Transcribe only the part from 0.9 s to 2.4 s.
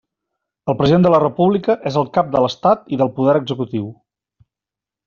de la república és el cap